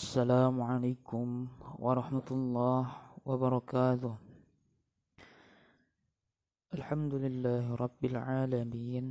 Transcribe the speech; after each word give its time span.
السلام 0.00 0.56
عليكم 0.64 1.28
ورحمة 1.76 2.28
الله 2.32 2.84
وبركاته. 3.28 4.14
الحمد 6.72 7.14
لله 7.24 7.64
رب 7.76 8.02
العالمين. 8.12 9.06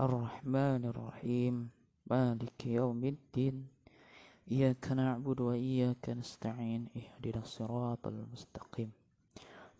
الرحمن 0.00 0.82
الرحيم. 0.88 1.54
مالك 2.08 2.58
يوم 2.64 3.00
الدين. 3.04 3.56
إياك 4.48 4.84
نعبد 4.96 5.38
وإياك 5.40 6.04
نستعين. 6.16 6.88
اهدنا 6.96 7.44
الصراط 7.44 8.08
المستقيم. 8.08 8.90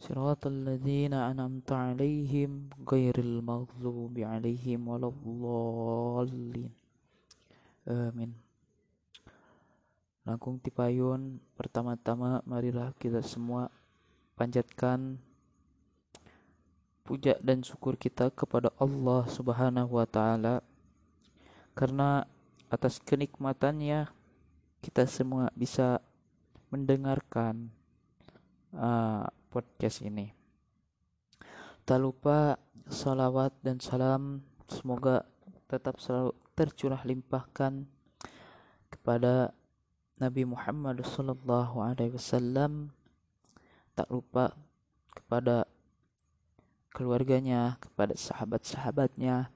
صراط 0.04 0.42
الذين 0.46 1.16
أنعمت 1.16 1.73
عليهم 1.73 2.68
غير 2.92 3.16
المغضوب 3.18 4.14
عليهم 4.20 4.80
ولا 4.88 5.09
الضالين. 5.09 6.73
آمين. 7.88 8.45
Langkung 10.26 10.58
tipayun 10.58 11.38
pertama-tama 11.54 12.42
marilah 12.42 12.90
kita 12.98 13.22
semua 13.22 13.70
panjatkan 14.34 15.22
puja 17.06 17.38
dan 17.38 17.62
syukur 17.62 17.94
kita 17.94 18.34
kepada 18.34 18.74
Allah 18.82 19.22
Subhanahu 19.30 19.94
wa 19.94 20.02
taala 20.02 20.66
karena 21.78 22.26
atas 22.66 22.98
kenikmatannya 22.98 24.10
kita 24.82 25.06
semua 25.06 25.46
bisa 25.54 26.02
mendengarkan 26.74 27.70
uh, 28.74 29.30
podcast 29.54 30.02
ini. 30.02 30.34
Tak 31.86 32.02
lupa 32.02 32.58
salawat 32.90 33.54
dan 33.62 33.78
salam 33.78 34.42
semoga 34.66 35.22
tetap 35.70 36.02
selalu 36.02 36.34
tercurah 36.58 37.06
limpahkan 37.06 37.86
kepada 38.90 39.55
Nabi 40.17 40.48
Muhammad 40.48 41.05
Sallallahu 41.05 41.77
Alaihi 41.84 42.17
Wasallam 42.17 42.89
tak 43.92 44.09
lupa 44.09 44.56
kepada 45.12 45.69
keluarganya, 46.97 47.77
kepada 47.77 48.17
sahabat-sahabatnya, 48.17 49.53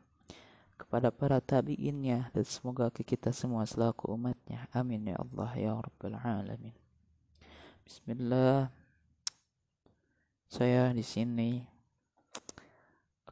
kepada 0.76 1.08
para 1.08 1.40
tabiinnya 1.40 2.28
dan 2.36 2.44
semoga 2.44 2.92
kita 2.92 3.32
semua 3.32 3.64
selaku 3.64 4.12
umatnya. 4.12 4.68
Amin 4.76 5.08
ya 5.08 5.16
Allah 5.16 5.50
ya 5.56 5.72
Rabbal 5.80 6.20
Alamin. 6.20 6.76
Bismillah. 7.80 8.68
Saya 10.44 10.92
di 10.92 11.00
sini 11.00 11.64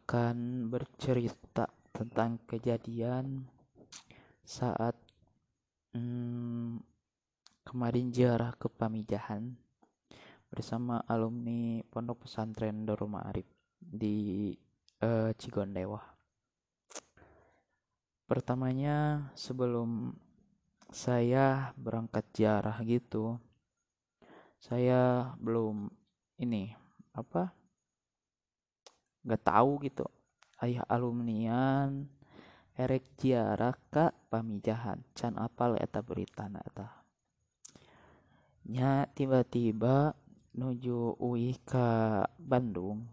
akan 0.01 0.69
bercerita 0.73 1.69
tentang 1.93 2.41
kejadian 2.49 3.45
saat 4.49 4.97
hmm, 5.93 6.81
kemarin 7.69 8.09
ziarah 8.09 8.57
ke 8.57 8.65
Pamijahan 8.73 9.53
bersama 10.49 11.05
alumni 11.05 11.85
Pondok 11.85 12.25
Pesantren 12.25 12.89
Darul 12.89 13.13
Ma'arif 13.13 13.45
di 13.77 14.57
uh, 15.05 15.29
Cigondewa. 15.37 16.01
Pertamanya 18.25 19.29
sebelum 19.37 20.17
saya 20.89 21.77
berangkat 21.77 22.25
ziarah 22.33 22.81
gitu, 22.89 23.37
saya 24.57 25.37
belum 25.37 25.93
ini 26.41 26.73
apa 27.13 27.53
nggak 29.29 29.45
tahu 29.45 29.85
gitu. 29.85 30.09
Ayah 30.65 30.89
alumnian 30.89 32.09
erek 32.81 33.13
ziarah 33.21 33.77
ke 33.93 34.09
pamijahan. 34.33 35.05
Can 35.13 35.37
apal 35.37 35.77
eta 35.77 36.01
berita 36.01 36.49
eta 36.49 36.98
nya 38.69 39.09
tiba-tiba 39.17 40.13
nuju 40.53 41.17
UI 41.17 41.57
ke 41.65 41.89
Bandung. 42.37 43.09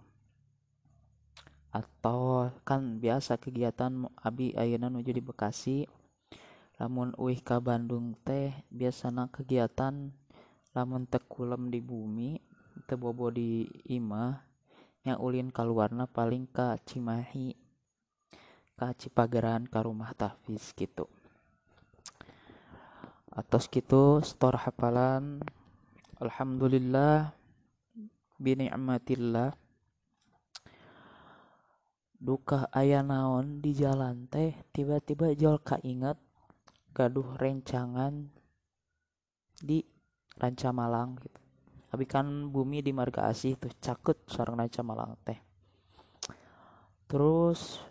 Atau 1.72 2.52
kan 2.68 3.00
biasa 3.00 3.40
kegiatan 3.40 4.12
Abi 4.20 4.52
Ayeuna 4.56 4.92
nuju 4.92 5.16
di 5.16 5.24
Bekasi. 5.24 5.88
Lamun 6.76 7.16
UI 7.16 7.40
ke 7.40 7.56
Bandung 7.64 8.20
teh 8.28 8.52
biasanya 8.68 9.32
kegiatan 9.32 10.12
lamun 10.76 11.08
tekulem 11.08 11.72
di 11.72 11.80
bumi 11.80 12.36
tebobo 12.84 13.32
di 13.32 13.64
imah 13.88 14.44
yang 15.08 15.24
ulin 15.24 15.56
keluarna 15.56 16.04
paling 16.04 16.44
ke 16.52 16.76
Cimahi 16.84 17.56
ke 18.76 18.88
Cipageran 19.00 19.72
ke 19.72 19.80
rumah 19.80 20.12
Tafiz 20.12 20.76
gitu 20.76 21.08
atas 23.36 23.68
gitu 23.68 24.24
store 24.24 24.56
hafalan 24.56 25.44
Alhamdulillah 26.24 27.36
bini'matillah. 28.40 29.52
Duka 32.16 32.72
ayah 32.72 33.04
naon 33.04 33.60
di 33.60 33.76
jalan 33.76 34.32
teh 34.32 34.56
tiba-tiba 34.72 35.36
jol 35.36 35.60
inget 35.84 36.16
gaduh 36.96 37.36
rencangan 37.36 38.32
di 39.60 39.84
Ranca 40.40 40.72
Malang 40.72 41.20
gitu. 41.20 41.40
Tapi 41.92 42.08
kan 42.08 42.48
bumi 42.48 42.80
di 42.80 42.96
Marga 42.96 43.28
Asih 43.28 43.60
tuh 43.60 43.76
cakut 43.84 44.24
sarang 44.32 44.56
Ranca 44.56 44.80
Malang 44.80 45.20
teh. 45.28 45.40
Terus 47.12 47.84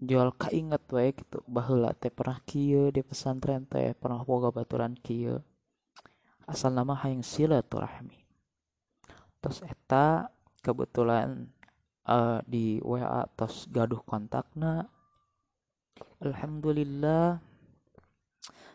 jual 0.00 0.34
inget 0.50 0.82
wae 0.90 1.14
gitu. 1.14 1.40
Bahula 1.46 1.94
teh 1.94 2.10
pernah 2.10 2.38
kieu 2.42 2.90
di 2.90 3.00
pesantren 3.00 3.66
teh 3.66 3.94
pernah 3.94 4.22
boga 4.26 4.50
baturan 4.50 4.94
kieu. 4.98 5.40
Asal 6.44 6.76
nama 6.76 6.92
hayang 6.98 7.24
silaturahmi. 7.24 8.20
Terus 9.40 9.64
eta 9.64 10.28
kebetulan 10.60 11.48
uh, 12.08 12.40
di 12.44 12.80
WA 12.84 13.24
terus 13.32 13.68
gaduh 13.70 14.00
kontakna. 14.04 14.88
Alhamdulillah 16.20 17.38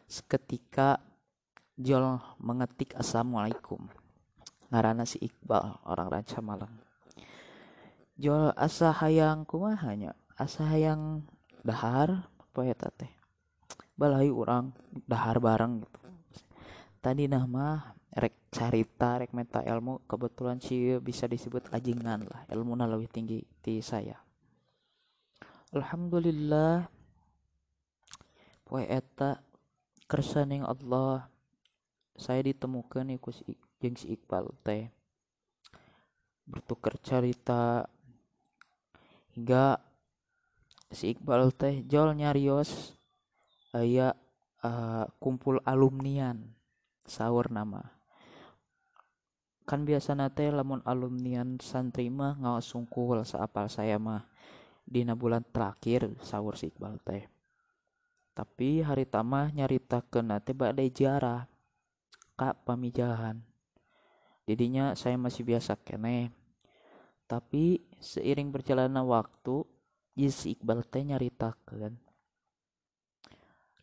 seketika 0.10 1.02
Jol 1.80 2.20
mengetik 2.44 2.92
Assalamualaikum. 3.00 3.88
Ngarana 4.70 5.08
si 5.08 5.18
Iqbal 5.24 5.80
orang 5.88 6.08
Ranca 6.12 6.40
Malang. 6.44 6.76
Jol 8.20 8.52
asa 8.60 8.92
hayang 8.92 9.48
kumahanya 9.48 10.12
asa 10.40 10.72
hayang 10.72 11.28
dahar 11.68 12.32
ya 12.60 12.76
teh 12.76 13.12
balai 13.96 14.28
orang 14.28 14.76
dahar 15.08 15.40
bareng 15.40 15.84
gitu. 15.84 16.00
Tadi 17.00 17.28
nama 17.28 17.96
rek 18.12 18.52
carita 18.52 19.20
rek 19.20 19.32
meta 19.32 19.64
ilmu 19.64 20.04
kebetulan 20.08 20.60
sih 20.60 21.00
bisa 21.04 21.28
disebut 21.28 21.72
ajingan 21.72 22.28
lah 22.28 22.44
ilmu 22.52 22.76
lebih 22.80 23.12
tinggi 23.12 23.44
di 23.64 23.84
saya. 23.84 24.16
Alhamdulillah 25.76 26.88
poe 28.68 28.84
eta 28.88 29.40
kersaning 30.08 30.64
Allah 30.64 31.28
saya 32.20 32.44
ditemukan 32.44 33.16
iku 33.16 33.32
si, 33.32 33.56
si 33.80 34.16
Iqbal 34.16 34.52
teh. 34.64 34.92
Bertukar 36.44 37.00
cerita 37.00 37.88
hingga 39.36 39.89
si 40.90 41.14
Iqbal 41.14 41.54
teh 41.54 41.86
jol 41.86 42.18
nyarios 42.18 42.98
aya 43.74 44.18
uh, 44.66 45.06
kumpul 45.22 45.62
alumnian 45.66 46.58
sahur 47.06 47.50
nama. 47.54 47.96
Kan 49.70 49.86
biasa 49.86 50.18
nate 50.18 50.50
lamun 50.50 50.82
alumnian 50.86 51.62
santri 51.62 52.10
mah 52.10 52.38
ngawas 52.42 52.66
sungkul 52.66 53.22
seapal 53.22 53.70
saya 53.70 54.02
mah. 54.02 54.26
Di 54.90 55.06
bulan 55.06 55.46
terakhir 55.46 56.10
sahur 56.26 56.58
si 56.58 56.74
Iqbal 56.74 56.98
teh. 57.06 57.30
Tapi 58.34 58.82
hari 58.82 59.06
tamah 59.06 59.54
nyarita 59.54 60.02
ke 60.02 60.26
nate 60.26 60.58
badai 60.58 60.90
jarah 60.90 61.46
kak 62.34 62.66
pamijahan. 62.66 63.38
Didinya 64.50 64.98
saya 64.98 65.14
masih 65.22 65.46
biasa 65.46 65.78
kene 65.78 66.34
tapi 67.30 67.86
seiring 68.02 68.50
berjalannya 68.50 69.06
waktu 69.06 69.62
si 70.28 70.60
Iqbal 70.60 70.84
teh 70.84 71.08
nyaritakeun. 71.08 71.96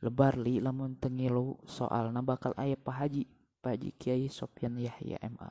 Lebar 0.04 0.36
li 0.36 0.60
lamun 0.60 1.00
tengilu 1.00 1.56
soalna 1.64 2.20
bakal 2.20 2.52
aya 2.60 2.76
Pak 2.76 2.94
Haji 3.00 3.24
Pak 3.64 3.80
Haji 3.80 3.90
Kiai 3.96 4.28
Sopyan 4.28 4.76
Yahya 4.76 5.16
MA 5.32 5.48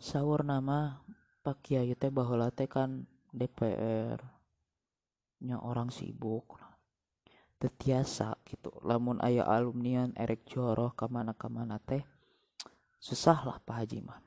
sahur 0.00 0.40
nama 0.40 1.04
Pak 1.44 1.60
Kiai 1.60 1.92
teh 1.92 2.08
baheula 2.08 2.48
teh 2.48 2.64
kan 2.64 3.04
DPR 3.30 4.16
nya 5.44 5.60
orang 5.60 5.92
sibuk. 5.92 6.56
Tetiasa 7.60 8.40
gitu 8.48 8.72
lamun 8.80 9.20
ayah 9.20 9.44
alumnian 9.44 10.16
erek 10.16 10.48
joroh 10.48 10.96
ke 10.96 11.04
mana 11.12 11.36
ke 11.36 11.44
mana 11.52 11.76
teh 11.76 12.00
susah 12.96 13.44
lah 13.44 13.60
Pak 13.60 13.76
Haji 13.84 14.00
mah. 14.00 14.20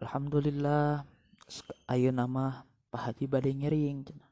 Alhamdulillah 0.00 1.04
ayo 1.92 2.08
nama 2.08 2.64
Pak 2.88 3.00
Haji 3.04 3.24
badai 3.28 3.52
nyering 3.52 4.00
cina. 4.00 4.26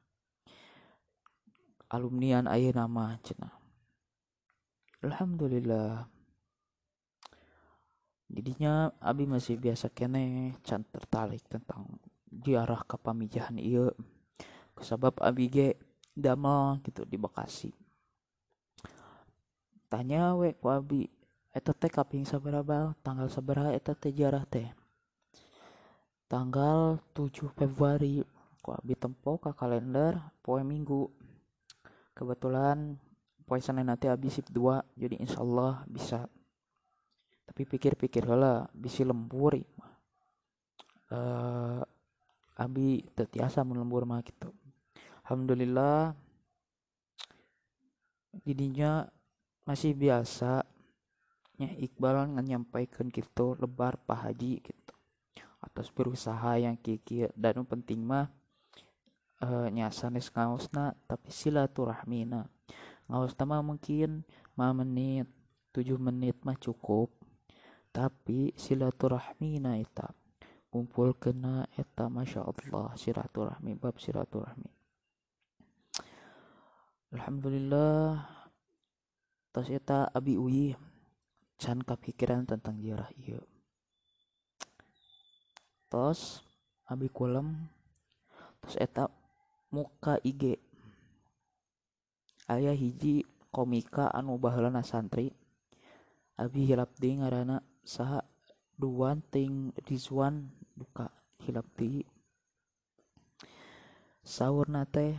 Alumnian 1.92 2.48
ayah 2.48 2.72
nama 2.72 3.20
cina. 3.20 3.52
Alhamdulillah. 5.04 6.08
Jadinya 8.26 8.90
Abi 8.98 9.28
masih 9.28 9.54
biasa 9.60 9.92
kene 9.92 10.56
can 10.66 10.82
tertarik 10.88 11.44
tentang 11.46 12.00
diarah 12.26 12.82
ke 12.82 12.98
pamijahan 12.98 13.54
iya 13.60 13.92
sebab 14.82 15.20
Abi 15.22 15.46
ge 15.46 15.68
damel 16.16 16.80
gitu 16.82 17.04
di 17.04 17.20
Bekasi. 17.20 17.70
Tanya 19.86 20.34
we 20.34 20.56
ku 20.56 20.72
Abi 20.72 21.06
eta 21.54 21.70
teh 21.70 21.92
kaping 21.92 22.26
sabaraha 22.26 22.96
tanggal 23.04 23.28
sabaraha 23.30 23.70
eta 23.76 23.94
teh 23.94 24.10
jarah 24.10 24.42
teh? 24.48 24.66
Tanggal 26.26 26.98
7 27.14 27.52
Februari 27.54 28.18
ku 28.66 28.74
Abi 28.74 28.98
tempo 28.98 29.38
ke 29.38 29.54
kalender 29.54 30.18
poe 30.42 30.58
minggu. 30.66 31.06
Kebetulan 32.18 32.98
poe 33.46 33.62
Senin 33.62 33.86
nanti 33.86 34.10
Abi 34.10 34.26
sip 34.26 34.50
2 34.50 34.98
jadi 34.98 35.22
insyaallah 35.22 35.86
bisa. 35.86 36.26
Tapi 37.46 37.62
pikir-pikir 37.62 38.26
lah 38.26 38.66
bisi 38.74 39.06
lembur 39.06 39.54
uh, 41.14 41.78
abi 42.58 43.06
tetiasa 43.14 43.62
melembur 43.62 44.02
mah 44.02 44.18
gitu. 44.26 44.50
Alhamdulillah 45.22 46.10
didinya 48.42 49.06
masih 49.62 49.94
biasa. 49.94 50.66
Nya 51.56 51.72
Iqbal 51.72 52.28
nyampaikan 52.36 53.08
gitu 53.08 53.56
lebar 53.56 53.96
Pak 54.02 54.28
Haji 54.28 54.60
gitu. 54.60 54.94
Atas 55.62 55.88
berusaha 55.88 56.60
yang 56.60 56.76
kiki 56.76 57.32
dan 57.32 57.64
penting 57.64 58.04
mah 58.04 58.28
uh, 59.42 59.68
nyasanes 59.68 60.32
ngaosna 60.32 60.96
tapi 61.04 61.28
silaturahmina. 61.32 62.48
Ngaos 63.06 63.36
mah 63.44 63.62
mungkin 63.62 64.26
5 64.56 64.80
menit 64.82 65.28
7 65.76 65.96
menit 66.00 66.36
mah 66.42 66.56
cukup. 66.56 67.12
Tapi 67.92 68.52
silaturahmi 68.56 69.60
na 69.60 69.80
eta 69.80 70.12
kumpul 70.68 71.16
kena 71.16 71.64
eta 71.80 72.12
masya 72.12 72.44
Allah 72.44 72.92
silaturahmi 72.92 73.72
bab 73.80 73.96
silaturahmi. 73.96 74.68
Alhamdulillah 77.16 78.20
tos 79.56 79.72
eta 79.72 80.12
abi 80.12 80.36
uyi 80.36 80.76
can 81.56 81.80
kepikiran 81.80 82.44
tentang 82.44 82.76
jarah 82.84 83.08
iya 83.16 83.40
tos 85.88 86.44
abi 86.84 87.08
kulem 87.08 87.64
tos 88.60 88.76
eta 88.76 89.08
muka 89.72 90.20
IG 90.22 90.58
ayah 92.46 92.76
hiji 92.76 93.26
komika 93.50 94.10
anu 94.12 94.38
baheulana 94.38 94.86
santri. 94.86 95.32
Abi 96.36 96.68
hilap 96.68 96.92
di 97.00 97.16
ngarana 97.16 97.64
saha 97.80 98.20
duan 98.76 99.24
ting 99.32 99.72
Rizwan 99.88 100.52
buka 100.76 101.08
hilap 101.40 101.64
di 101.80 102.04
sahur 104.20 104.68
nate 104.68 105.16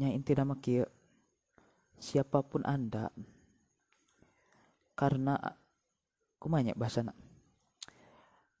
nya 0.00 0.08
inti 0.08 0.32
nama 0.32 0.56
kia 0.56 0.88
siapa 2.00 2.40
pun 2.40 2.64
anda 2.64 3.12
karena 4.96 5.36
kumanya 6.40 6.72
bahasa 6.72 7.04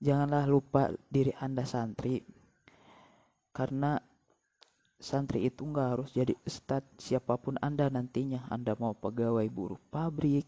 janganlah 0.02 0.44
lupa 0.44 0.92
diri 1.08 1.32
anda 1.40 1.64
santri 1.64 2.20
karena 3.56 3.96
santri 5.00 5.48
itu 5.48 5.64
nggak 5.64 5.88
harus 5.96 6.10
jadi 6.12 6.36
ustad 6.44 6.84
siapa 7.00 7.40
pun 7.40 7.56
anda 7.64 7.88
nantinya. 7.88 8.44
Anda 8.52 8.76
mau 8.76 8.92
pegawai 8.92 9.48
buruh 9.48 9.80
pabrik 9.88 10.44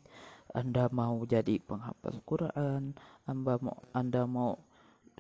anda 0.57 0.89
mau 0.89 1.29
jadi 1.29 1.61
penghafal 1.61 2.25
Quran, 2.25 2.97
Anda 3.29 3.61
mau 3.61 3.77
Anda 3.93 4.25
mau 4.25 4.57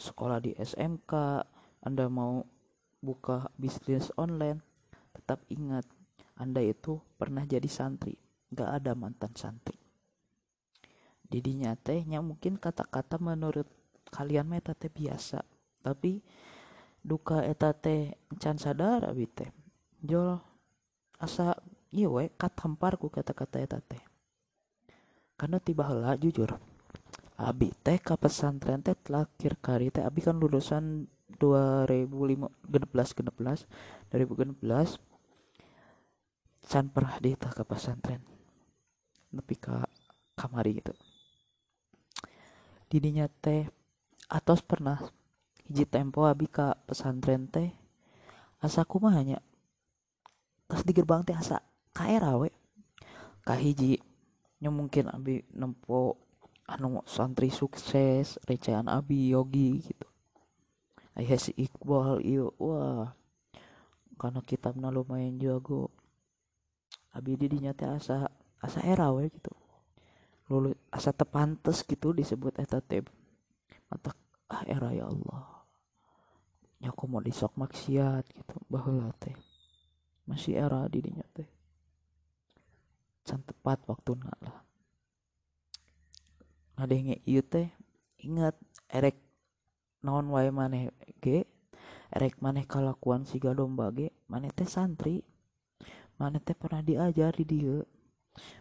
sekolah 0.00 0.40
di 0.40 0.56
SMK, 0.56 1.12
Anda 1.84 2.08
mau 2.08 2.48
buka 3.04 3.52
bisnis 3.60 4.08
online, 4.16 4.64
tetap 5.12 5.44
ingat 5.52 5.84
Anda 6.38 6.64
itu 6.64 7.02
pernah 7.20 7.44
jadi 7.44 7.68
santri, 7.68 8.16
gak 8.54 8.80
ada 8.80 8.96
mantan 8.96 9.36
santri. 9.36 9.76
Didinya 11.28 11.76
tehnya 11.76 12.24
mungkin 12.24 12.56
kata-kata 12.56 13.20
menurut 13.20 13.68
kalian 14.08 14.48
meta 14.48 14.72
biasa, 14.72 15.44
tapi 15.84 16.24
duka 17.08 17.40
eta 17.40 17.72
teh 17.72 18.12
can 18.36 18.60
sadar 18.60 19.08
abi 19.08 19.24
teh. 19.24 19.48
Jol 20.04 20.36
asa 21.18 21.58
iya 21.90 22.06
we 22.06 22.28
katampar 22.36 23.00
ku 23.00 23.08
kata-kata 23.08 23.58
eta 23.58 23.80
teh 23.80 23.98
karena 25.38 25.58
tiba 25.62 25.86
hela 25.86 26.14
jujur 26.18 26.58
abi 27.38 27.70
teh 27.82 27.98
ke 27.98 28.14
pesantren 28.18 28.82
teh 28.82 28.94
terakhir 28.94 29.56
kali 29.58 29.90
teh 29.90 30.04
abi 30.04 30.20
kan 30.22 30.36
lulusan 30.36 31.08
2015 31.38 32.12
16 32.68 33.66
2016 34.10 34.98
can 36.68 36.86
pernah 36.92 37.16
di 37.22 37.32
ke 37.38 37.64
pesantren 37.64 38.20
tapi 39.32 39.54
ke 39.56 39.74
kamari 40.36 40.82
gitu 40.82 40.92
didinya 42.92 43.30
teh 43.40 43.66
atos 44.28 44.60
pernah 44.60 45.00
hiji 45.68 45.84
tempo 45.84 46.24
abi 46.24 46.48
ke 46.48 46.72
pesantren 46.88 47.44
teh 47.44 47.68
asa 48.64 48.88
mah 48.88 49.12
hanya 49.12 49.38
tas 50.64 50.80
di 50.80 50.96
gerbang 50.96 51.20
teh 51.28 51.36
asa 51.36 51.60
kaera 51.92 52.40
we. 52.40 52.48
Kahiji 53.44 54.00
nya 54.64 54.72
mungkin 54.72 55.12
abi 55.12 55.44
nempo 55.52 56.16
anu 56.64 57.04
santri 57.04 57.52
sukses 57.52 58.40
recehan 58.48 58.88
abi 58.88 59.36
yogi 59.36 59.84
gitu. 59.84 60.08
Ayah 61.20 61.36
si 61.36 61.52
Iqbal 61.52 62.24
iyo 62.24 62.56
wah 62.56 63.12
karena 64.16 64.40
kitabnya 64.40 64.88
lumayan 64.88 65.36
jago. 65.36 65.92
Abi 67.12 67.36
didinya 67.36 67.76
teh 67.76 67.92
asa 67.92 68.32
asa 68.56 68.80
era 68.88 69.12
we 69.12 69.28
gitu. 69.28 69.52
Lulu 70.48 70.72
asa 70.88 71.12
tepantes 71.12 71.84
gitu 71.84 72.16
disebut 72.16 72.56
eta 72.56 72.80
teh. 72.80 73.04
Mata 73.92 74.16
ah 74.48 74.64
era 74.64 74.96
ya 74.96 75.04
Allah 75.08 75.57
nyaku 76.82 77.04
mau 77.10 77.22
disok 77.22 77.54
maksiat 77.58 78.24
gitu. 78.30 78.56
Bahula 78.70 79.10
teh. 79.18 79.34
Masih 80.28 80.58
era 80.58 80.86
didinya 80.86 81.24
teh. 81.34 81.48
Can 83.26 83.42
tepat 83.44 83.82
waktu 83.90 84.16
nak 84.18 84.38
lah. 84.40 84.58
Ngadenge 86.78 87.18
ieu 87.26 87.42
teh 87.42 87.68
ingat 88.22 88.54
erek 88.88 89.18
naon 90.04 90.30
wae 90.30 90.48
maneh 90.54 90.94
ge? 91.18 91.44
Erek 92.08 92.40
maneh 92.40 92.64
kalakuan 92.64 93.26
siga 93.26 93.52
domba 93.52 93.90
ge? 93.90 94.14
Maneh 94.30 94.54
teh 94.54 94.68
santri. 94.68 95.26
Maneh 96.16 96.40
teh 96.40 96.54
pernah 96.54 96.82
diajar 96.82 97.34
di 97.34 97.46
dia 97.46 97.78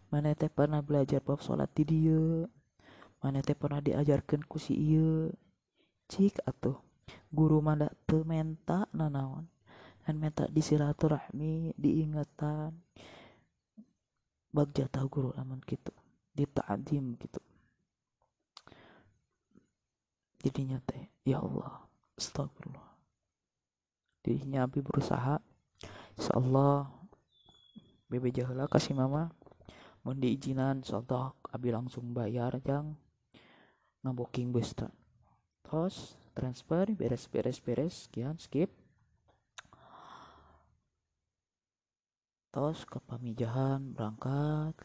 maneh 0.10 0.34
teh 0.34 0.50
pernah 0.50 0.82
belajar 0.82 1.22
bab 1.22 1.44
salat 1.44 1.70
di 1.78 1.84
dia 1.86 2.50
maneh 3.22 3.44
teh 3.44 3.58
pernah 3.58 3.82
diajarkan 3.82 4.46
ku 4.46 4.58
si 4.62 4.74
ieu. 4.74 5.34
Cik 6.08 6.40
atuh 6.48 6.87
guru 7.30 7.60
manda 7.64 7.92
teu 8.08 8.24
menta 8.28 8.88
nanaon 8.96 9.48
dan 10.04 10.16
menta 10.20 10.48
disilaturahmi 10.48 11.76
diingatan. 11.76 12.72
Bagja 14.48 14.88
tahu 14.88 15.08
guru 15.12 15.30
aman 15.36 15.62
gitu 15.68 15.92
ditaadim 16.38 17.18
gitu 17.18 17.42
jadinya 20.48 20.80
teh 20.86 21.12
ya 21.28 21.44
Allah 21.44 21.84
astagfirullah. 22.16 22.88
Jadinya 24.24 24.64
abi 24.64 24.80
berusaha 24.80 25.44
insyaallah 26.16 26.88
bebe 28.08 28.32
jahla 28.32 28.72
kasih 28.72 28.96
mama. 28.96 29.28
Mau 30.08 30.16
diizinan 30.16 30.88
abi 31.52 31.68
langsung 31.68 32.16
bayar 32.16 32.56
jang. 32.64 32.96
Ngaboking 34.08 34.56
bus 34.56 34.72
terus 34.72 36.16
transfer 36.38 36.86
beres 36.94 37.26
beres 37.26 37.58
beres. 37.58 38.06
Sekian 38.06 38.38
skip. 38.38 38.70
Tos 42.54 42.86
ke 42.86 43.02
pamijahan 43.02 43.82
berangkat. 43.98 44.78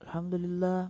Alhamdulillah. 0.00 0.88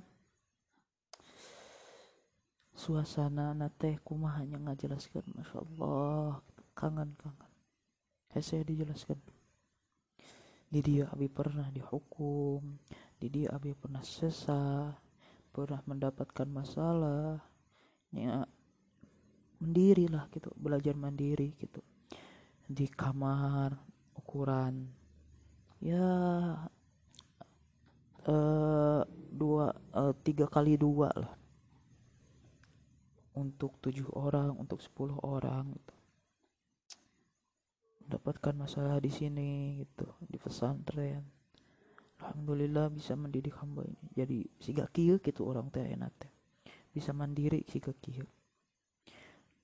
Suasana 2.78 3.50
nate 3.58 3.98
kumah 4.06 4.38
hanya 4.38 4.62
ngajelaskan 4.62 5.26
masya 5.34 5.66
Allah. 5.66 6.38
Kangen 6.78 7.18
kangen. 7.18 7.50
Saya 8.38 8.62
dijelaskan. 8.62 9.18
Di 10.70 10.78
dia 10.78 11.10
abi 11.10 11.26
pernah 11.26 11.66
dihukum. 11.74 12.62
Di 13.18 13.26
dia 13.26 13.50
abi 13.50 13.74
pernah 13.74 14.06
sesah. 14.06 14.94
Pernah 15.50 15.82
mendapatkan 15.90 16.46
masalah. 16.46 17.42
Ya 18.14 18.46
mandiri 19.58 20.06
lah 20.06 20.30
gitu 20.30 20.54
belajar 20.54 20.94
mandiri 20.94 21.54
gitu. 21.58 21.82
Di 22.68 22.86
kamar 22.86 23.74
ukuran 24.14 24.86
ya 25.82 26.06
eh 28.28 29.02
dua 29.32 29.66
eh, 29.74 30.14
tiga 30.22 30.46
kali 30.46 30.78
dua 30.78 31.10
lah. 31.14 31.34
Untuk 33.38 33.78
tujuh 33.78 34.10
orang 34.18 34.54
untuk 34.58 34.82
sepuluh 34.82 35.18
orang 35.22 35.70
gitu. 35.74 35.94
mendapatkan 38.08 38.56
masalah 38.56 38.96
di 39.04 39.12
sini 39.12 39.84
gitu 39.84 40.08
di 40.24 40.40
pesantren. 40.40 41.20
Alhamdulillah 42.18 42.88
bisa 42.88 43.12
mendidik 43.14 43.52
hamba 43.60 43.84
ini. 43.84 44.06
Jadi 44.16 44.38
siga 44.58 44.88
kieu 44.88 45.20
gitu 45.20 45.44
orang 45.44 45.68
teh 45.68 45.84
enak 45.84 46.12
teh. 46.16 46.32
Bisa 46.88 47.12
mandiri 47.12 47.62
siga 47.68 47.92
kieu 48.00 48.26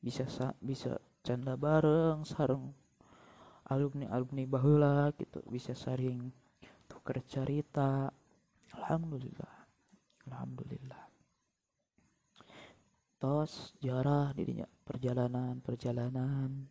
bisa 0.04 0.28
sa 0.28 0.52
bisa 0.60 1.00
canda 1.24 1.56
bareng 1.56 2.28
sareng 2.28 2.68
alumni 3.72 4.12
alumni 4.12 4.44
bahula 4.44 5.08
gitu. 5.16 5.40
Bisa 5.48 5.72
saring 5.72 6.28
tuker 6.84 7.24
cerita 7.24 8.12
Alhamdulillah 8.76 9.54
Alhamdulillah. 10.28 11.04
Tos 13.16 13.72
jarah 13.80 14.36
dirinya 14.36 14.68
perjalanan 14.84 15.64
perjalanan. 15.64 16.68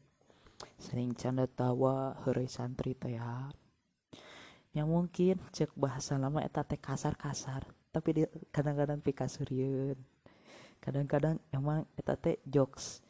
Sering 0.78 1.18
canda 1.18 1.50
tawa 1.50 2.14
hari 2.22 2.46
santri 2.46 2.94
teh 2.94 3.18
ya. 3.18 3.50
yang 4.74 4.90
mungkin 4.90 5.38
cek 5.54 5.70
bahasa 5.78 6.18
lama 6.18 6.42
eta 6.42 6.66
teh 6.66 6.82
kasar 6.82 7.14
kasar 7.14 7.62
tapi 7.94 8.10
dia 8.18 8.28
kadang-kadang 8.50 8.98
pika 9.06 9.30
serius 9.30 9.94
kadang-kadang 10.82 11.38
emang 11.54 11.86
eta 11.94 12.18
teh 12.18 12.42
jokes 12.50 13.06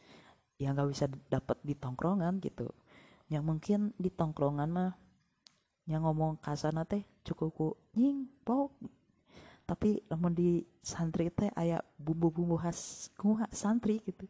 yang 0.58 0.78
gak 0.78 0.90
bisa 0.90 1.06
dapat 1.30 1.58
di 1.66 1.74
tongkrongan 1.74 2.38
gitu. 2.38 2.70
Yang 3.26 3.44
mungkin 3.44 3.80
di 3.98 4.10
tongkrongan 4.12 4.70
mah 4.70 4.92
yang 5.84 6.06
ngomong 6.06 6.40
kasar 6.40 6.72
teh 6.88 7.04
cukup 7.24 7.48
ku 7.52 7.68
nying 7.92 8.24
pok 8.40 8.72
tapi 9.68 10.00
namun 10.08 10.32
di 10.32 10.64
santri 10.80 11.28
teh 11.28 11.48
ayah 11.56 11.80
bumbu-bumbu 11.96 12.56
khas 12.60 13.08
kumaha 13.16 13.48
santri 13.52 14.00
gitu. 14.04 14.28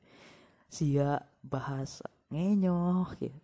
Sia 0.70 1.18
bahas 1.42 2.02
ngenyoh 2.30 3.06
gitu. 3.18 3.38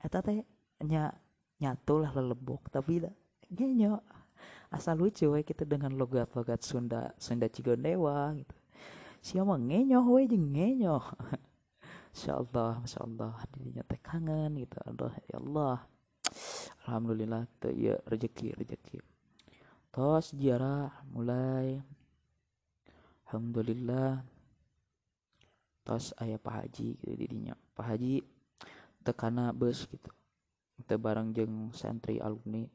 Eta 0.00 0.24
teh 0.24 0.44
nya 0.84 1.12
nyatu 1.60 2.04
lah 2.04 2.12
lelebok 2.12 2.72
tapi 2.72 3.04
dah 3.04 3.14
ngenyoh. 3.52 4.00
Asal 4.72 4.98
lucu 4.98 5.30
we 5.30 5.46
kita 5.46 5.62
dengan 5.62 5.94
logat-logat 5.94 6.60
Sunda 6.60 7.14
Sunda 7.16 7.46
Cigondewa 7.48 8.34
gitu. 8.34 8.56
Siapa 9.20 9.54
ngenyoh 9.56 10.04
we 10.08 10.28
jeung 10.28 10.52
Masya 12.16 12.32
Allah, 12.32 12.80
Masya 12.80 13.00
Allah, 13.04 13.36
dirinya 13.52 13.84
teh 13.84 14.00
kangen 14.00 14.56
gitu. 14.56 14.80
Allah, 14.88 15.12
ya 15.28 15.36
Allah. 15.36 15.76
Alhamdulillah, 16.88 17.44
tuh 17.60 17.76
ya 17.76 18.00
rezeki, 18.08 18.56
rezeki 18.56 19.04
tos 19.96 20.36
sejarah 20.36 20.92
mulai. 21.08 21.80
Alhamdulillah. 23.24 24.20
Tos 25.80 26.12
ayah 26.20 26.36
Pak 26.36 26.52
Haji 26.52 27.00
gitu 27.00 27.16
didinya 27.16 27.56
Pak 27.72 27.96
Haji 27.96 28.20
tekana 29.00 29.56
bus 29.56 29.88
gitu. 29.88 30.12
Kita 30.76 31.00
bareng 31.00 31.32
jeng 31.32 31.72
santri 31.72 32.20
alumni. 32.20 32.68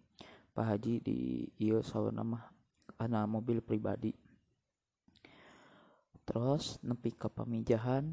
Pak 0.49 0.65
Haji 0.65 0.97
di 1.05 1.45
iyo 1.61 1.85
nama 2.09 2.41
karena 2.97 3.29
mobil 3.29 3.61
pribadi. 3.61 4.17
Terus 6.25 6.81
nepi 6.81 7.13
ke 7.13 7.29
pamijahan 7.29 8.09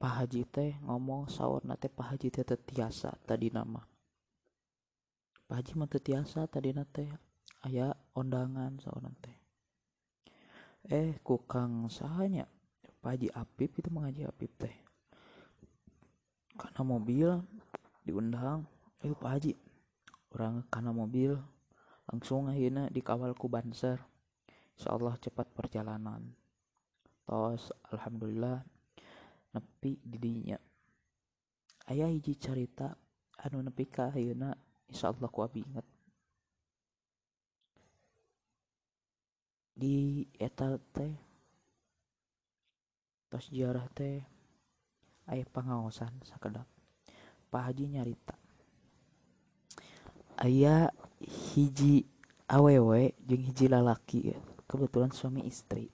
Pak 0.00 0.24
Haji 0.24 0.48
teh 0.48 0.72
ngomong 0.80 1.28
sahur 1.28 1.60
nate 1.60 1.92
Pak 1.92 2.16
Haji 2.16 2.32
teh 2.32 2.56
tiasa 2.56 3.12
tadi 3.28 3.52
nama 3.52 3.84
Pak 5.44 5.60
Haji 5.60 5.72
mah 5.76 5.90
tiasa 5.92 6.48
tadi 6.48 6.72
nate 6.72 7.04
ayah 7.68 7.92
undangan 8.16 8.80
seorang 8.80 9.12
teh. 9.20 9.36
Eh 10.88 11.20
kukang 11.20 11.92
sahanya 11.92 12.48
Pak 13.02 13.18
Haji 13.18 13.28
Apip 13.34 13.76
itu 13.76 13.92
mengaji 13.92 14.24
Apip 14.24 14.48
teh. 14.56 14.72
Karena 16.56 16.80
mobil 16.80 17.28
diundang. 18.06 18.64
Eh 19.04 19.12
Pak 19.12 19.30
Haji. 19.36 19.52
Orang 20.30 20.62
karena 20.70 20.94
mobil 20.94 21.34
langsung 22.06 22.46
akhirnya 22.48 22.86
dikawal 22.88 23.34
ku 23.34 23.50
banser. 23.50 24.00
Insyaallah 24.78 25.18
cepat 25.18 25.50
perjalanan. 25.52 26.30
Tos 27.26 27.74
alhamdulillah 27.90 28.62
nepi 29.50 29.98
didinya 30.02 30.58
ayah 31.90 32.10
hiji 32.10 32.38
cerita 32.38 32.94
anu 33.40 33.62
nepi 33.64 33.84
ka 33.90 34.14
ayeuna 34.14 34.54
insyaallah 34.86 35.30
ku 35.30 35.42
abi 35.42 35.62
inget 35.66 35.86
di 39.80 40.28
eta 40.36 40.76
teh 40.92 41.14
tos 43.32 43.48
jarah 43.48 43.86
teh 43.94 44.20
ayah 45.30 45.46
pengawasan 45.54 46.10
sakedap. 46.26 46.66
Pak 47.50 47.62
Haji 47.70 47.94
nyarita. 47.94 48.34
Ayah 50.38 50.90
hiji 51.22 52.06
awewe 52.50 53.14
jeung 53.22 53.44
hiji 53.46 53.66
lalaki 53.70 54.34
kebetulan 54.66 55.14
suami 55.14 55.46
istri 55.46 55.90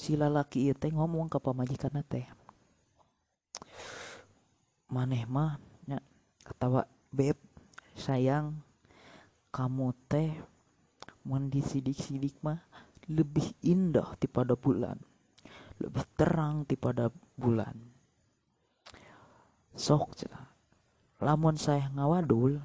si 0.00 0.16
lalaki 0.16 0.72
itu 0.72 0.80
teh 0.80 0.88
ngomong 0.88 1.28
ke 1.28 1.36
pamajikan 1.36 2.00
teh. 2.08 2.24
Maneh 4.88 5.28
mah 5.28 5.60
ketawa 6.40 6.88
beb 7.12 7.36
sayang 7.92 8.64
kamu 9.52 9.92
teh 10.08 10.32
mandi 11.28 11.60
sidik-sidik 11.60 12.40
mah 12.40 12.64
lebih 13.12 13.52
indah 13.60 14.16
pada 14.32 14.56
bulan 14.56 14.96
lebih 15.80 16.04
terang 16.16 16.68
pada 16.76 17.08
bulan. 17.38 17.72
Sok 19.72 20.16
cina 20.16 20.52
lamun 21.20 21.56
saya 21.56 21.88
ngawadul 21.92 22.60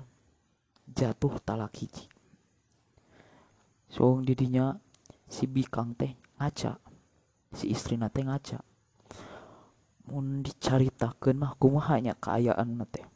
jatuh 0.87 1.35
talak 1.43 1.75
hiji. 1.79 2.07
So 3.91 4.19
didinya 4.23 4.75
si 5.27 5.47
bikang 5.47 5.95
teh 5.95 6.15
ngaca 6.39 6.84
si 7.55 7.71
istri 7.71 7.95
nate 7.95 8.21
ngaca 8.21 8.59
mun 10.11 10.43
dicaritakeun 10.45 11.39
mah 11.39 11.57
kumaha 11.57 11.97
nya 12.03 12.13
kaayaan 12.13 12.77
teh 12.91 13.07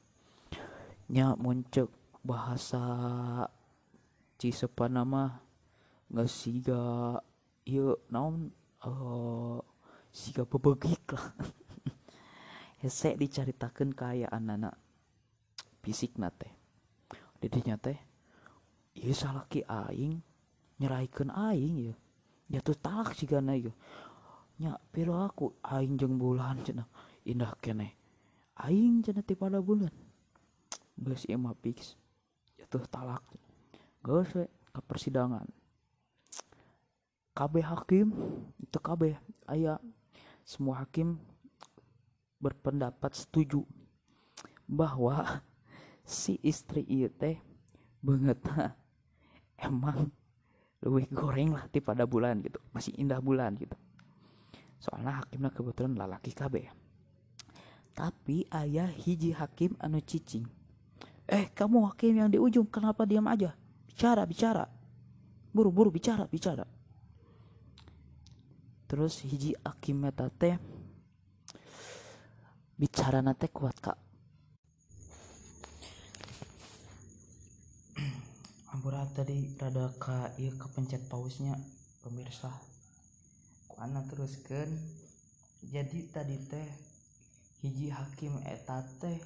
nya 1.12 1.38
muncul 1.38 1.91
bahasa 2.24 2.81
Cisepan 4.39 4.96
nama 4.96 5.36
nggak 6.08 6.31
siga 6.31 6.79
iya 7.67 7.91
naon 8.08 8.48
uh, 8.88 9.60
siga 10.15 10.48
bebegik 10.48 11.12
lah. 11.12 11.36
Hese 12.81 13.19
dicaritakan 13.19 13.91
kaya 13.91 14.31
anak 14.31 14.79
fisik 15.84 16.15
nate. 16.15 16.55
Didinya 17.36 17.75
teh 17.75 18.00
iya 18.96 19.12
salaki 19.12 19.60
aing 19.67 20.24
nyeraikan 20.79 21.36
aing 21.36 21.91
ya. 21.91 21.96
Jatuh 22.48 22.79
talak 22.79 23.12
sih 23.19 23.27
ya 23.27 23.43
nya 24.60 24.75
pero 24.92 25.16
aku 25.16 25.56
aing 25.63 25.96
jeng 25.96 26.20
bulan 26.20 26.60
cina 26.68 26.84
indah 27.24 27.56
kene 27.63 27.96
aing 28.60 29.00
cina 29.00 29.24
pada 29.24 29.63
bulan. 29.63 29.92
Geus 31.00 31.24
ieu 31.32 31.39
mah 31.39 31.56
fix 31.63 31.96
jatuh 32.60 32.84
talak. 32.92 33.24
Geus 34.04 34.28
we 34.36 34.46
ke 34.75 34.82
persidangan. 34.84 35.48
KB 37.32 37.54
hakim 37.63 38.12
itu 38.60 38.78
KB 38.84 39.16
ayah 39.48 39.80
semua 40.44 40.84
hakim 40.84 41.16
berpendapat 42.44 43.16
setuju 43.16 43.63
bahwa 44.68 45.39
si 46.04 46.36
istri 46.44 46.84
teh 47.16 47.39
banget. 48.04 48.44
Emang 49.60 50.12
lebih 50.84 51.12
goreng 51.12 51.56
lah 51.56 51.68
pada 51.84 52.08
bulan 52.08 52.39
gitu 52.39 52.60
masih 52.72 52.96
indah 52.96 53.20
bulan 53.20 53.56
gitu 53.60 53.75
soalnya 54.79 55.24
hakimnya 55.24 55.51
kebetulan 55.51 55.95
lalaki 56.00 56.31
KB 56.31 56.79
tapi 58.00 58.48
ayah 58.55 58.88
hiji 58.88 59.36
hakim 59.36 59.75
anu 59.75 60.00
cicing. 60.00 60.48
Eh 61.27 61.51
kamu 61.51 61.91
hakim 61.91 62.15
yang 62.15 62.31
di 62.31 62.39
ujung 62.39 62.63
kenapa 62.63 63.03
diam 63.03 63.27
aja? 63.27 63.51
Bicara 63.83 64.24
bicara. 64.24 64.71
Buru-buru 65.51 65.91
bicara 65.91 66.24
bicara. 66.24 66.63
Terus 68.88 69.19
hiji 69.27 69.51
hakim 69.67 70.07
eta 70.07 70.31
teh 70.31 70.55
bicara 72.79 73.19
nate 73.19 73.51
kuat 73.51 73.75
kak. 73.83 74.00
Ampura 78.71 79.03
tadi 79.12 79.43
rada 79.59 79.91
ka 80.00 80.31
iya 80.39 80.55
kepencet 80.55 81.03
pausnya 81.12 81.51
pemirsa 82.00 82.68
kuana 83.78 84.00
teruskan 84.09 84.71
jadi 85.73 85.99
tadi 86.12 86.38
teh 86.50 86.71
hiji 87.64 87.88
hakim 87.88 88.37
eta 88.44 88.85
teh 89.00 89.18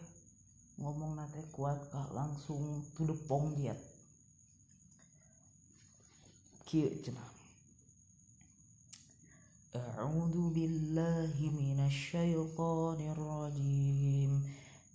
ngomong 0.79 1.19
nate 1.19 1.43
kuat 1.51 1.79
kak 1.91 2.15
langsung 2.15 2.87
to 2.95 3.03
the 3.07 3.17
point 3.27 3.59
yet 3.59 3.81
kieu 6.67 6.91
cenah 7.05 7.39
أعوذ 9.79 10.37
بالله 10.57 11.37
من 11.39 11.79
الشيطان 11.87 13.01
الرجيم 13.15 14.33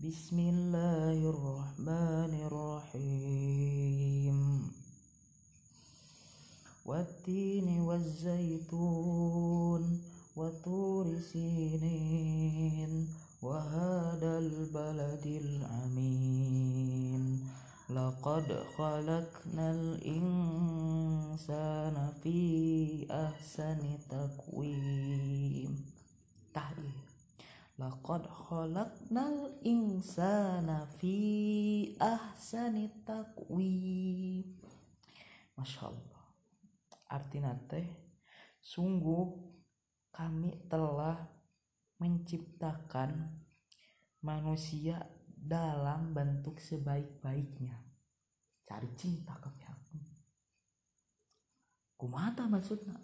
بسم 0.01 0.37
الله 0.39 1.29
الرحمن 1.29 2.33
الرحيم 2.49 4.37
والتين 6.88 7.80
والزيتون 7.80 9.82
وطور 10.36 11.18
سينين 11.32 13.08
وهذا 13.42 14.38
البلد 14.38 15.26
الأمين 15.44 17.22
لقد 17.90 18.62
خلقنا 18.76 19.70
الإنسان 19.70 20.76
في 22.22 22.38
أحسن 23.10 23.98
تقويم 24.10 25.84
تحقيق 26.54 27.08
Laqad 27.78 28.26
khalaqnal 28.26 29.54
insana 29.62 30.78
fi 30.98 31.14
ahsani 32.12 32.84
taqwim. 33.06 34.42
Masya 35.56 35.82
Allah. 35.90 36.17
Artinya 37.08 37.56
teh 37.68 37.88
sungguh 38.60 39.26
kami 40.12 40.68
telah 40.68 41.16
menciptakan 41.98 43.42
manusia 44.22 45.02
dalam 45.26 46.12
bentuk 46.12 46.60
sebaik-baiknya. 46.60 47.74
Cari 48.68 48.90
cinta 48.94 49.34
ke 49.40 49.48
pihak. 49.56 49.78
Kumata 51.98 52.46
maksudnya. 52.46 52.94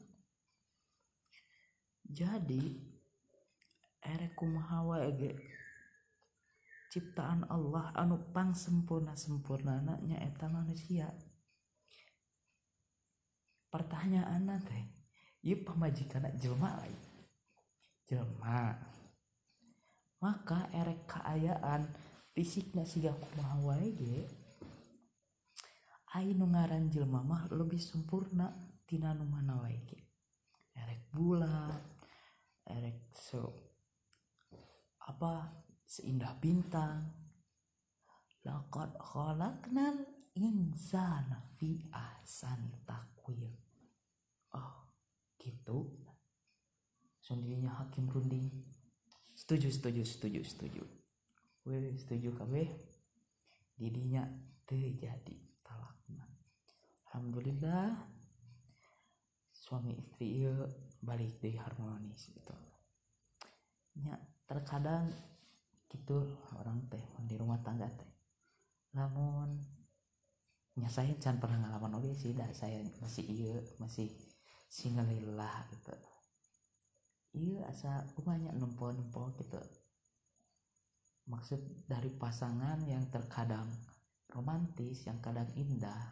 Jadi 2.07 2.79
erek 3.99 4.39
kumaha 4.39 4.87
wae 4.87 5.35
ciptaan 6.95 7.43
Allah 7.51 7.91
anu 7.99 8.31
pang 8.31 8.55
sempurna 8.55 9.19
sempurna 9.19 9.83
nya 9.83 10.23
eta 10.23 10.47
manusia 10.47 11.11
pertanyaan 13.75 14.47
teh 14.63 14.87
ieu 15.43 15.59
pamajikan 15.67 16.31
jelma 16.39 16.79
lain. 16.79 17.03
Jelma. 18.07 18.71
Maka 20.23 20.71
erek 20.71 21.11
keayaan 21.11 21.91
fisiknya 22.31 22.87
siga 22.87 23.11
kumaha 23.11 23.59
wae 23.67 23.91
ge 23.99 24.23
Ayo 26.15 26.39
ngaran 26.39 26.87
jelma 26.95 27.27
mah 27.27 27.51
lebih 27.51 27.83
sempurna 27.83 28.55
tina 28.87 29.11
nu 29.11 29.27
mana 29.27 29.59
wae 29.67 29.83
erek 30.79 31.11
bulan 31.11 31.75
erek 32.71 33.11
so 33.11 33.51
apa 35.03 35.51
seindah 35.83 36.39
bintang. 36.39 37.03
Laqad 38.47 38.95
khalaqnal 39.01 40.07
insana 40.37 41.41
fi 41.59 41.81
ahsani 41.91 42.71
taqwim. 42.87 43.53
oh 43.53 43.64
gitu 45.65 45.89
sendirinya 47.25 47.73
hakim 47.81 48.05
runding 48.13 48.53
setuju 49.33 49.73
setuju 49.73 50.05
setuju 50.05 50.41
setuju. 50.45 50.85
Weh 51.65 51.97
setuju 51.97 52.37
kabeh. 52.37 52.69
Didinya 53.75 54.29
terjadi 54.69 55.41
talakna. 55.65 56.29
Alhamdulillah 57.09 57.97
suami 59.49 59.97
istri 59.97 60.45
iya 60.45 60.53
balik 61.01 61.41
dari 61.41 61.57
harmonis 61.57 62.29
gitu. 62.29 62.53
Nya 64.05 64.21
terkadang 64.45 65.09
gitu 65.89 66.29
orang 66.61 66.85
teh 66.93 67.03
di 67.25 67.35
rumah 67.41 67.59
tangga 67.65 67.89
teh. 67.89 68.13
Namun 68.95 69.49
nya 70.77 70.89
saya 70.93 71.17
jangan 71.17 71.41
pernah 71.41 71.59
ngalaman 71.65 71.97
oke 71.99 72.13
sih 72.13 72.37
dah 72.37 72.51
saya 72.53 72.85
masih 73.01 73.25
iya 73.25 73.57
masih 73.81 74.13
singelillah 74.75 75.71
gitu. 75.71 75.95
Iya 77.35 77.71
asa 77.71 78.03
banyak 78.19 78.59
nempel 78.59 78.91
nempel 78.91 79.31
gitu. 79.39 79.63
Maksud 81.31 81.87
dari 81.87 82.11
pasangan 82.11 82.83
yang 82.83 83.07
terkadang 83.07 83.71
romantis 84.35 85.07
yang 85.07 85.23
kadang 85.23 85.47
indah 85.55 86.11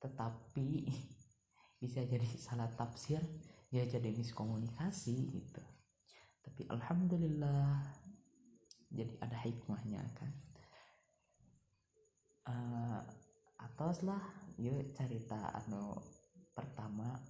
tetapi 0.00 0.88
bisa 1.80 2.00
jadi 2.08 2.24
salah 2.40 2.72
tafsir 2.72 3.20
ya 3.68 3.84
jadi 3.84 4.16
miskomunikasi 4.16 5.16
gitu. 5.36 5.64
Tapi 6.40 6.64
alhamdulillah 6.72 7.84
jadi 8.88 9.12
ada 9.20 9.36
hikmahnya 9.44 10.02
kan. 10.16 10.32
Uh, 12.48 13.04
atas 13.60 14.00
lah 14.02 14.24
yuk 14.56 14.88
cerita 14.96 15.52
anu 15.60 15.92
pertama 16.56 17.20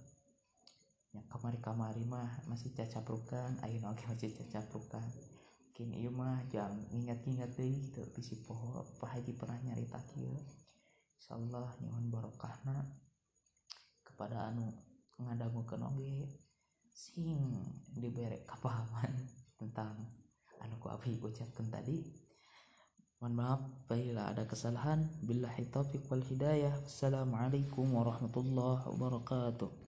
yang 1.11 1.27
kamari-kamari 1.27 2.07
mah 2.07 2.43
masih 2.47 2.71
cacaprukan 2.71 3.59
ayo 3.67 3.83
oke 3.87 4.03
masih 4.07 4.31
cacaprukan 4.31 5.07
mungkin 5.71 5.89
iya 5.95 6.11
mah 6.11 6.39
jam 6.51 6.71
ingat-ingat 6.91 7.55
deh 7.55 7.67
gitu 7.67 8.03
bisi 8.15 8.39
poho 8.43 8.83
apa 8.83 9.19
haji 9.19 9.31
pernah 9.35 9.59
nyarita 9.59 9.99
kieu 10.11 10.39
insyaallah 11.31 11.79
nyuhun 11.79 12.11
barokahna. 12.11 12.75
Kepada 14.03 14.51
anu 14.51 14.67
ngadagu 15.15 15.63
oge 15.63 16.27
sing 16.91 17.39
diberi 17.95 18.43
kepahaman 18.43 19.15
tentang 19.61 19.95
anu 20.59 20.75
ku 20.83 20.91
abi 20.91 21.15
ucapkan 21.23 21.71
tadi. 21.71 22.03
Mohon 23.23 23.33
maaf 23.39 23.61
bila 23.87 24.35
ada 24.35 24.43
kesalahan. 24.43 25.07
Billahi 25.23 25.71
taufiq 25.71 26.03
wal 26.11 26.25
hidayah. 26.25 26.75
Assalamualaikum 26.83 27.87
warahmatullahi 27.95 28.91
wabarakatuh 28.91 29.71